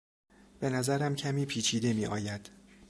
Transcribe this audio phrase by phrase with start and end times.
[0.59, 2.49] به نظرم کمی پیچیده میآید.